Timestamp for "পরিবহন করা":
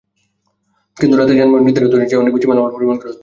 2.73-3.09